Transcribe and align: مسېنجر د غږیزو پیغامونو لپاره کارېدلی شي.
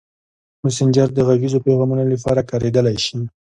مسېنجر 0.63 1.07
د 1.13 1.19
غږیزو 1.27 1.63
پیغامونو 1.65 2.03
لپاره 2.13 2.47
کارېدلی 2.49 2.97
شي. 3.05 3.17